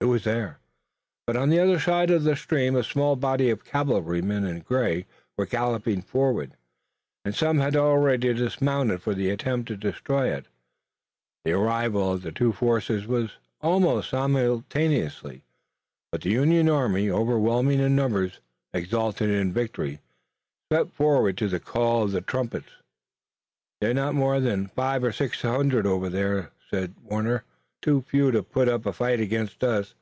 [0.00, 0.58] It was there,
[1.26, 5.06] but on the other side of the stream a small body of cavalrymen in gray
[5.38, 6.52] were galloping forward,
[7.24, 10.44] and some had already dismounted for the attempt to destroy it.
[11.46, 15.22] The arrival of the two forces was almost simultaneous,
[16.12, 18.40] but the Union army, overwhelming in numbers,
[18.74, 20.00] exulting in victory,
[20.70, 22.68] swept forward to the call of the trumpets.
[23.80, 27.44] "They're not more than five or six hundred over there," said Warner,
[27.82, 29.94] "too few to put up a fight against us.